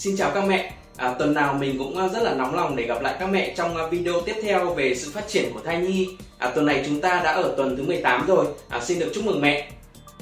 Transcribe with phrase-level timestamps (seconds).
[0.00, 2.86] Xin chào các mẹ, à, tuần nào mình cũng à, rất là nóng lòng để
[2.86, 5.80] gặp lại các mẹ trong à, video tiếp theo về sự phát triển của thai
[5.80, 6.08] nhi.
[6.38, 9.24] À, tuần này chúng ta đã ở tuần thứ 18 rồi, à, xin được chúc
[9.24, 9.70] mừng mẹ.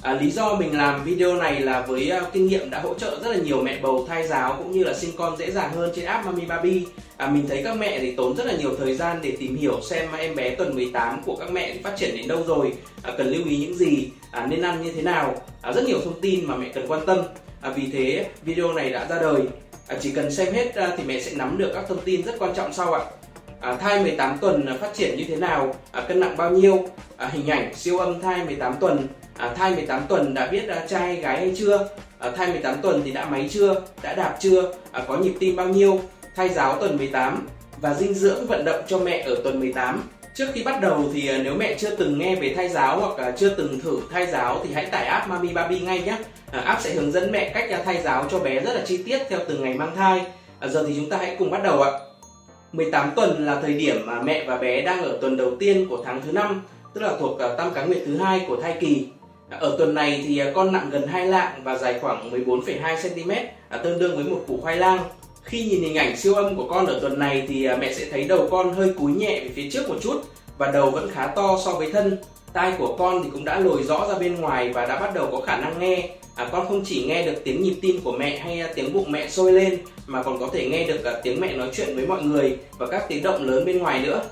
[0.03, 3.19] À, lý do mình làm video này là với uh, kinh nghiệm đã hỗ trợ
[3.25, 5.93] rất là nhiều mẹ bầu thai giáo cũng như là sinh con dễ dàng hơn
[5.97, 6.87] trên app Mami Baby.
[7.17, 9.81] À, mình thấy các mẹ thì tốn rất là nhiều thời gian để tìm hiểu
[9.83, 12.73] xem em bé tuần 18 của các mẹ phát triển đến đâu rồi,
[13.03, 15.99] à, cần lưu ý những gì, à, nên ăn như thế nào, à, rất nhiều
[16.05, 17.19] thông tin mà mẹ cần quan tâm.
[17.61, 19.43] À, vì thế video này đã ra đời.
[19.89, 22.35] À, chỉ cần xem hết à, thì mẹ sẽ nắm được các thông tin rất
[22.39, 23.05] quan trọng sau ạ.
[23.61, 26.85] À, thai 18 tuần à, phát triển như thế nào, à, cân nặng bao nhiêu,
[27.17, 29.07] à, hình ảnh siêu âm thai 18 tuần,
[29.37, 31.89] à, thai 18 tuần đã biết à, trai gái hay chưa,
[32.19, 35.57] à, thai 18 tuần thì đã máy chưa, đã đạp chưa, à, có nhịp tim
[35.57, 36.01] bao nhiêu,
[36.37, 37.49] thai giáo tuần 18
[37.81, 40.03] và dinh dưỡng vận động cho mẹ ở tuần 18.
[40.39, 43.27] Trước khi bắt đầu thì à, nếu mẹ chưa từng nghe về thai giáo hoặc
[43.27, 46.19] à, chưa từng thử thai giáo thì hãy tải app Mami Baby ngay nhé.
[46.53, 49.19] À, app sẽ hướng dẫn mẹ cách thai giáo cho bé rất là chi tiết
[49.29, 50.27] theo từng ngày mang thai.
[50.67, 51.91] Giờ thì chúng ta hãy cùng bắt đầu ạ.
[52.73, 56.03] 18 tuần là thời điểm mà mẹ và bé đang ở tuần đầu tiên của
[56.05, 56.63] tháng thứ năm,
[56.95, 59.07] tức là thuộc tam cá nguyệt thứ hai của thai kỳ.
[59.51, 63.31] Ở tuần này thì con nặng gần 2 lạng và dài khoảng 14,2 cm,
[63.83, 64.99] tương đương với một củ khoai lang.
[65.49, 68.07] Khi nhìn hình ảnh siêu âm của con ở tuần này thì à, mẹ sẽ
[68.11, 70.23] thấy đầu con hơi cúi nhẹ về phía trước một chút
[70.59, 72.19] và đầu vẫn khá to so với thân.
[72.53, 75.29] Tai của con thì cũng đã lồi rõ ra bên ngoài và đã bắt đầu
[75.33, 76.09] có khả năng nghe.
[76.35, 79.13] À, con không chỉ nghe được tiếng nhịp tim của mẹ hay à, tiếng bụng
[79.13, 82.07] mẹ sôi lên mà còn có thể nghe được cả tiếng mẹ nói chuyện với
[82.07, 84.23] mọi người và các tiếng động lớn bên ngoài nữa.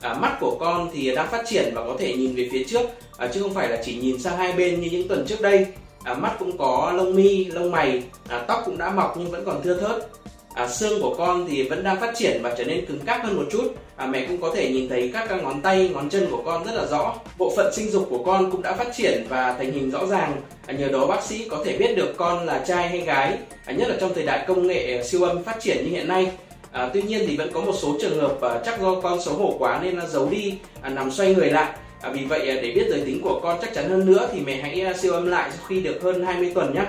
[0.00, 2.86] À, mắt của con thì đang phát triển và có thể nhìn về phía trước
[3.16, 5.66] à, chứ không phải là chỉ nhìn sang hai bên như những tuần trước đây.
[6.04, 9.44] À, mắt cũng có lông mi, lông mày, à, tóc cũng đã mọc nhưng vẫn
[9.44, 10.08] còn thưa thớt
[10.56, 13.36] à, xương của con thì vẫn đang phát triển và trở nên cứng cáp hơn
[13.36, 13.74] một chút.
[13.96, 16.72] À, mẹ cũng có thể nhìn thấy các ngón tay ngón chân của con rất
[16.74, 17.14] là rõ.
[17.38, 20.36] Bộ phận sinh dục của con cũng đã phát triển và thành hình rõ ràng.
[20.66, 23.38] À, nhờ đó bác sĩ có thể biết được con là trai hay gái.
[23.66, 26.08] À, nhất là trong thời đại công nghệ à, siêu âm phát triển như hiện
[26.08, 26.30] nay.
[26.72, 29.34] À, tuy nhiên thì vẫn có một số trường hợp à, chắc do con xấu
[29.34, 31.72] hổ quá nên là giấu đi à, nằm xoay người lại.
[32.02, 34.40] À, vì vậy à, để biết giới tính của con chắc chắn hơn nữa thì
[34.40, 36.82] mẹ hãy à, siêu âm lại sau khi được hơn 20 tuần nhé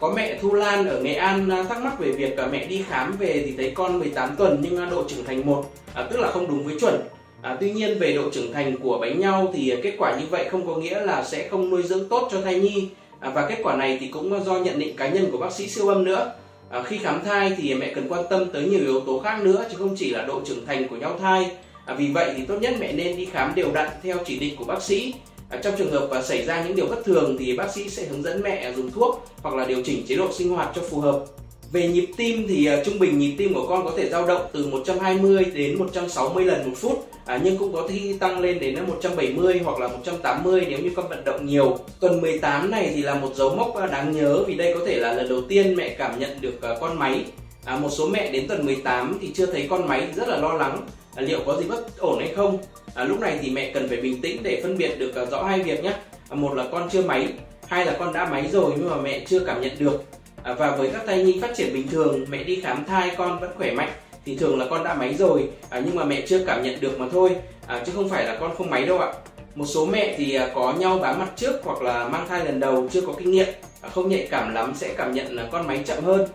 [0.00, 2.84] có mẹ Thu Lan ở Nghệ An à, thắc mắc về việc à, mẹ đi
[2.88, 5.64] khám về thì thấy con 18 tuần nhưng à, độ trưởng thành 1
[5.94, 7.00] à, tức là không đúng với chuẩn.
[7.42, 10.48] À, tuy nhiên về độ trưởng thành của bánh nhau thì kết quả như vậy
[10.50, 12.88] không có nghĩa là sẽ không nuôi dưỡng tốt cho thai nhi.
[13.20, 15.68] À, và kết quả này thì cũng do nhận định cá nhân của bác sĩ
[15.68, 16.32] siêu âm nữa.
[16.70, 19.64] À, khi khám thai thì mẹ cần quan tâm tới nhiều yếu tố khác nữa
[19.70, 21.50] chứ không chỉ là độ trưởng thành của nhau thai.
[21.86, 24.56] À, vì vậy thì tốt nhất mẹ nên đi khám đều đặn theo chỉ định
[24.56, 25.14] của bác sĩ.
[25.50, 28.22] À, trong trường hợp xảy ra những điều bất thường thì bác sĩ sẽ hướng
[28.22, 31.24] dẫn mẹ dùng thuốc hoặc là điều chỉnh chế độ sinh hoạt cho phù hợp.
[31.72, 34.46] Về nhịp tim thì à, trung bình nhịp tim của con có thể dao động
[34.52, 38.78] từ 120 đến 160 lần một phút à, nhưng cũng có thể tăng lên đến
[38.86, 41.78] 170 hoặc là 180 nếu như con vận động nhiều.
[42.00, 44.96] Tuần 18 này thì là một dấu mốc à, đáng nhớ vì đây có thể
[44.96, 47.24] là lần đầu tiên mẹ cảm nhận được à, con máy.
[47.64, 50.52] À, một số mẹ đến tuần 18 thì chưa thấy con máy rất là lo
[50.52, 50.86] lắng
[51.18, 52.58] à, liệu có gì bất ổn hay không?
[52.94, 55.42] À, lúc này thì mẹ cần phải bình tĩnh để phân biệt được à, rõ
[55.42, 55.92] hai việc nhé.
[56.28, 57.28] À, một là con chưa máy
[57.66, 60.04] hai là con đã máy rồi nhưng mà mẹ chưa cảm nhận được.
[60.42, 63.40] À, và với các thai nhi phát triển bình thường mẹ đi khám thai con
[63.40, 63.90] vẫn khỏe mạnh
[64.24, 67.00] thì thường là con đã máy rồi à, nhưng mà mẹ chưa cảm nhận được
[67.00, 67.36] mà thôi
[67.66, 69.12] à, chứ không phải là con không máy đâu ạ.
[69.54, 72.60] Một số mẹ thì à, có nhau bám mặt trước hoặc là mang thai lần
[72.60, 73.48] đầu chưa có kinh nghiệm
[73.80, 76.26] à, không nhạy cảm lắm sẽ cảm nhận là con máy chậm hơn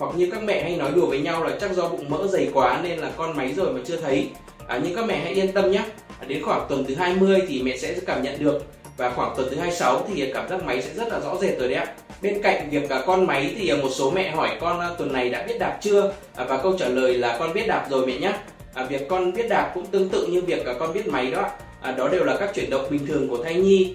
[0.00, 2.50] hoặc như các mẹ hay nói đùa với nhau là chắc do bụng mỡ dày
[2.54, 4.28] quá nên là con máy rồi mà chưa thấy.
[4.68, 5.82] À, nhưng các mẹ hãy yên tâm nhé.
[6.20, 8.62] À, đến khoảng tuần thứ 20 thì mẹ sẽ cảm nhận được.
[8.96, 11.68] Và khoảng tuần thứ 26 thì cảm giác máy sẽ rất là rõ rệt rồi
[11.68, 11.86] đấy ạ.
[12.22, 15.12] Bên cạnh việc cả con máy thì à, một số mẹ hỏi con à, tuần
[15.12, 16.12] này đã biết đạp chưa?
[16.36, 18.32] À, và câu trả lời là con biết đạp rồi mẹ nhé.
[18.74, 21.50] À, việc con biết đạp cũng tương tự như việc con biết máy đó
[21.80, 23.94] à, đó đều là các chuyển động bình thường của thai nhi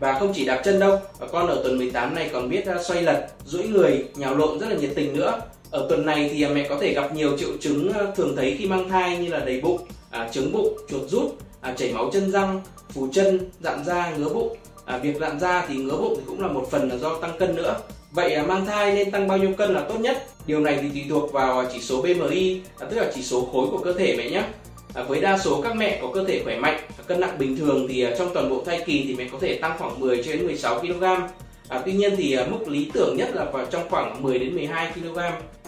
[0.00, 0.98] và không chỉ đạp chân đâu,
[1.32, 4.68] con ở tuần 18 này còn biết à, xoay lật, duỗi người, nhào lộn rất
[4.68, 5.40] là nhiệt tình nữa.
[5.70, 8.56] Ở tuần này thì à, mẹ có thể gặp nhiều triệu chứng à, thường thấy
[8.58, 9.80] khi mang thai như là đầy bụng,
[10.10, 12.60] à, trứng bụng, chuột rút, à, chảy máu chân răng,
[12.92, 14.56] phù chân, dạn da, ngứa bụng.
[14.84, 17.38] À, việc dạn da thì ngứa bụng thì cũng là một phần là do tăng
[17.38, 17.76] cân nữa.
[18.12, 20.26] Vậy à, mang thai nên tăng bao nhiêu cân là tốt nhất?
[20.46, 23.66] Điều này thì tùy thuộc vào chỉ số BMI, à, tức là chỉ số khối
[23.70, 24.42] của cơ thể mẹ nhé.
[24.96, 27.86] À, với đa số các mẹ có cơ thể khỏe mạnh, cân nặng bình thường
[27.88, 30.32] thì à, trong toàn bộ thai kỳ thì mẹ có thể tăng khoảng 10 cho
[30.32, 31.04] đến 16 kg.
[31.68, 34.54] À, tuy nhiên thì à, mức lý tưởng nhất là vào trong khoảng 10 đến
[34.54, 35.18] 12 kg.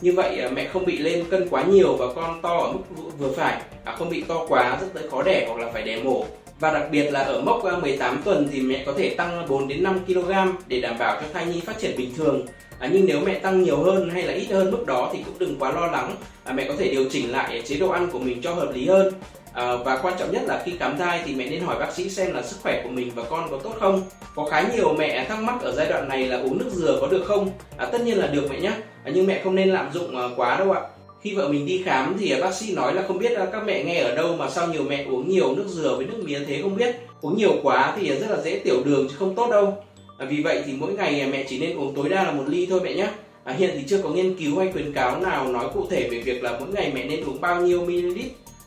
[0.01, 2.81] Như vậy à, mẹ không bị lên cân quá nhiều và con to ở mức
[3.19, 6.03] vừa phải, à, không bị to quá dẫn tới khó đẻ hoặc là phải đẻ
[6.03, 6.25] mổ.
[6.61, 9.69] Và đặc biệt là ở mốc à, 18 tuần thì mẹ có thể tăng 4
[9.69, 10.33] đến 5 kg
[10.69, 12.47] để đảm bảo cho thai nhi phát triển bình thường.
[12.79, 15.39] À, nhưng nếu mẹ tăng nhiều hơn hay là ít hơn mức đó thì cũng
[15.39, 16.17] đừng quá lo lắng.
[16.45, 18.87] À, mẹ có thể điều chỉnh lại chế độ ăn của mình cho hợp lý
[18.87, 19.13] hơn
[19.59, 22.11] À, và quan trọng nhất là khi khám thai thì mẹ nên hỏi bác sĩ
[22.11, 24.03] xem là sức khỏe của mình và con có tốt không.
[24.35, 27.07] Có khá nhiều mẹ thắc mắc ở giai đoạn này là uống nước dừa có
[27.07, 27.51] được không?
[27.77, 28.73] À, tất nhiên là được mẹ nhé,
[29.05, 30.81] à, nhưng mẹ không nên lạm dụng à, quá đâu ạ.
[31.23, 34.01] Khi vợ mình đi khám thì bác sĩ nói là không biết các mẹ nghe
[34.01, 36.77] ở đâu mà sao nhiều mẹ uống nhiều nước dừa với nước mía thế không
[36.77, 36.97] biết.
[37.21, 39.77] Uống nhiều quá thì rất là dễ tiểu đường chứ không tốt đâu.
[40.19, 42.67] À, vì vậy thì mỗi ngày mẹ chỉ nên uống tối đa là một ly
[42.67, 43.09] thôi mẹ nhé.
[43.45, 46.21] À, hiện thì chưa có nghiên cứu hay khuyến cáo nào nói cụ thể về
[46.21, 48.19] việc là mỗi ngày mẹ nên uống bao nhiêu ml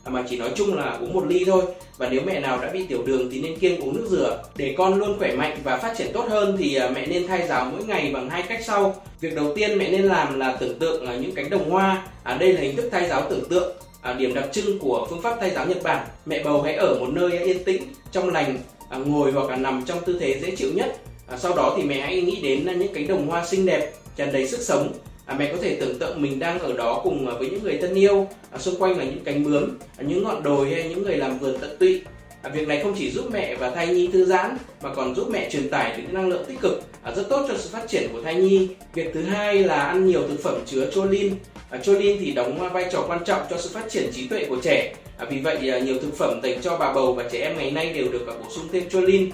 [0.04, 1.62] mà chỉ nói chung là uống một ly thôi.
[1.98, 4.74] Và nếu mẹ nào đã bị tiểu đường thì nên kiêng uống nước dừa để
[4.78, 7.64] con luôn khỏe mạnh và phát triển tốt hơn thì à, mẹ nên thay giáo
[7.72, 9.02] mỗi ngày bằng hai cách sau.
[9.20, 12.06] Việc đầu tiên mẹ nên làm là tưởng tượng à, những cánh đồng hoa.
[12.22, 13.76] À, đây là hình thức thay giáo tưởng tượng.
[14.02, 16.96] À, điểm đặc trưng của phương pháp thay giáo Nhật Bản mẹ bầu hãy ở
[17.00, 17.82] một nơi yên tĩnh
[18.12, 18.58] trong lành
[18.88, 20.96] à, ngồi hoặc là nằm trong tư thế dễ chịu nhất.
[21.26, 23.92] À, sau đó thì mẹ hãy nghĩ đến à, những cánh đồng hoa xinh đẹp
[24.16, 24.92] tràn đầy sức sống
[25.32, 27.78] à, mẹ có thể tưởng tượng mình đang ở đó cùng à, với những người
[27.82, 31.02] thân yêu à, xung quanh là những cánh bướm à, những ngọn đồi hay những
[31.02, 32.02] người làm vườn tận tụy.
[32.42, 35.28] À, việc này không chỉ giúp mẹ và thai nhi thư giãn mà còn giúp
[35.30, 38.08] mẹ truyền tải những năng lượng tích cực à, rất tốt cho sự phát triển
[38.12, 38.68] của thai nhi.
[38.94, 41.34] Việc thứ hai là ăn nhiều thực phẩm chứa choline.
[41.70, 44.56] À, choline thì đóng vai trò quan trọng cho sự phát triển trí tuệ của
[44.62, 44.94] trẻ.
[45.18, 47.70] À, vì vậy à, nhiều thực phẩm dành cho bà bầu và trẻ em ngày
[47.70, 49.26] nay đều được à, bổ sung thêm choline.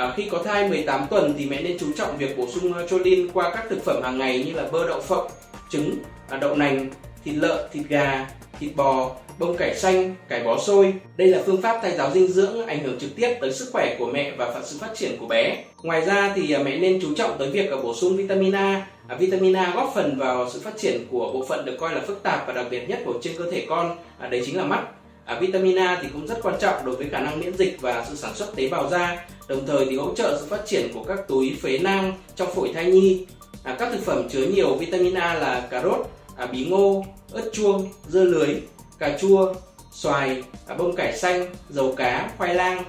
[0.00, 2.86] À, khi có thai 18 tuần thì mẹ nên chú trọng việc bổ sung ờ,
[2.86, 5.30] choline qua các thực phẩm hàng ngày như là bơ đậu phộng,
[5.70, 5.94] trứng,
[6.28, 6.90] à, đậu nành,
[7.24, 8.30] thịt lợn, thịt gà,
[8.60, 10.94] thịt bò, bông cải xanh, cải bó xôi.
[11.16, 13.96] Đây là phương pháp thay giáo dinh dưỡng ảnh hưởng trực tiếp tới sức khỏe
[13.98, 15.64] của mẹ và sự phát triển của bé.
[15.82, 18.86] Ngoài ra thì à, mẹ nên chú trọng tới việc à, bổ sung vitamin A.
[19.08, 22.00] À, vitamin A góp phần vào sự phát triển của bộ phận được coi là
[22.06, 24.64] phức tạp và đặc biệt nhất của trên cơ thể con, à, đấy chính là
[24.64, 24.82] mắt.
[25.30, 28.06] À, vitamin A thì cũng rất quan trọng đối với khả năng miễn dịch và
[28.08, 31.04] sự sản xuất tế bào da, đồng thời thì hỗ trợ sự phát triển của
[31.04, 33.26] các túi phế nang trong phổi thai nhi.
[33.64, 37.50] À, các thực phẩm chứa nhiều vitamin A là cà rốt, à, bí ngô, ớt
[37.52, 38.56] chuông, dưa lưới,
[38.98, 39.54] cà chua,
[39.92, 42.84] xoài, à, bông cải xanh, dầu cá, khoai lang.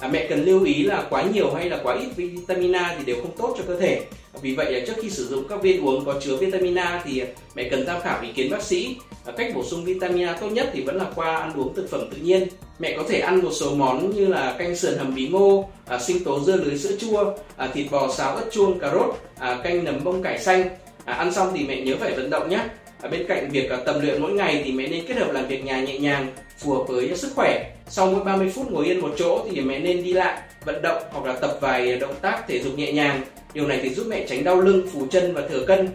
[0.00, 3.04] À, mẹ cần lưu ý là quá nhiều hay là quá ít vitamin A thì
[3.04, 4.02] đều không tốt cho cơ thể.
[4.42, 7.20] Vì vậy là trước khi sử dụng các viên uống có chứa vitamin A thì
[7.20, 8.96] à, mẹ cần tham khảo ý kiến bác sĩ.
[9.26, 11.90] À, cách bổ sung vitamin A tốt nhất thì vẫn là qua ăn uống thực
[11.90, 12.48] phẩm tự nhiên.
[12.78, 15.98] Mẹ có thể ăn một số món như là canh sườn hầm bí ngô à,
[15.98, 19.60] sinh tố dưa lưới sữa chua à, thịt bò xào ớt chuông cà rốt à,
[19.64, 20.68] canh nấm bông cải xanh.
[21.04, 22.60] À, ăn xong thì mẹ nhớ phải vận động nhé
[23.02, 25.64] bên cạnh việc à, tập luyện mỗi ngày thì mẹ nên kết hợp làm việc
[25.64, 26.26] nhà nhẹ nhàng
[26.58, 29.78] phù hợp với sức khỏe sau mỗi 30 phút ngồi yên một chỗ thì mẹ
[29.78, 33.20] nên đi lại vận động hoặc là tập vài động tác thể dục nhẹ nhàng
[33.54, 35.88] điều này thì giúp mẹ tránh đau lưng phù chân và thừa cân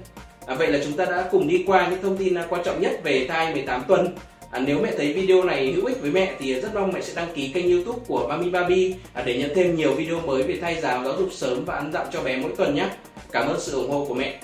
[0.46, 2.82] À, vậy là chúng ta đã cùng đi qua những thông tin à, quan trọng
[2.82, 4.08] nhất về thai 18 tuần.
[4.52, 7.02] À, nếu mẹ thấy video này hữu ích với mẹ thì à, rất mong mẹ
[7.02, 8.96] sẽ đăng ký kênh youtube của Mami Baby
[9.26, 12.08] để nhận thêm nhiều video mới về thai giáo giáo dục sớm và ăn dặm
[12.14, 12.90] cho bé mỗi tuần nhé.
[13.32, 14.40] Cảm ơn sự ủng hộ của mẹ.